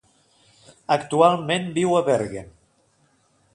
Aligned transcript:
Actualment 0.95 1.69
viu 1.77 1.93
a 1.99 2.03
Bergen. 2.11 2.51